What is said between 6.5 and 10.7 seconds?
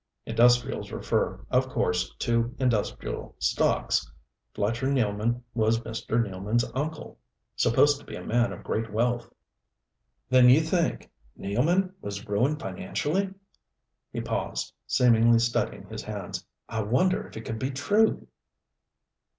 uncle, supposed to be a man of great wealth" "Then you